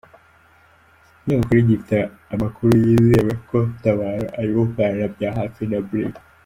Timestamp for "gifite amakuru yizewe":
1.69-3.31